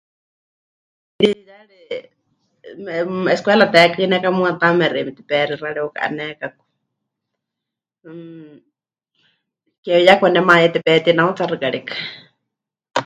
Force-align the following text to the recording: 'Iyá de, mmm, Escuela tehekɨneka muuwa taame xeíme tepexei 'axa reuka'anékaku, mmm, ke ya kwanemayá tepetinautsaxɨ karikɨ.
'Iyá 1.21 1.59
de, 1.71 1.79
mmm, 2.83 3.25
Escuela 3.35 3.65
tehekɨneka 3.73 4.29
muuwa 4.35 4.51
taame 4.61 4.85
xeíme 4.93 5.11
tepexei 5.17 5.43
'axa 5.53 5.75
reuka'anékaku, 5.75 6.63
mmm, 8.05 8.55
ke 9.83 9.93
ya 10.07 10.13
kwanemayá 10.19 10.67
tepetinautsaxɨ 10.73 11.55
karikɨ. 11.63 11.93